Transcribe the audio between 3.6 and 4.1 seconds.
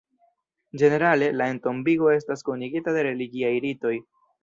ritoj.